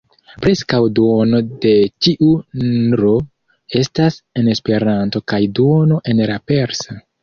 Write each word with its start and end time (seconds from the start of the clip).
Preskaŭ 0.43 0.79
duono 0.99 1.41
de 1.65 1.73
ĉiu 2.07 2.31
n-ro 2.63 3.13
estas 3.83 4.21
en 4.43 4.53
Esperanto 4.59 5.27
kaj 5.33 5.45
duono 5.63 6.05
en 6.15 6.29
la 6.35 6.45
persa. 6.53 7.03